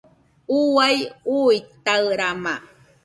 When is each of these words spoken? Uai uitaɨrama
Uai 0.59 0.97
uitaɨrama 1.41 2.53